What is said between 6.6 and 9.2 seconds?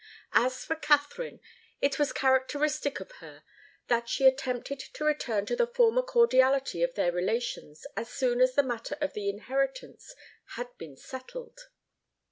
of their relations as soon as the matter of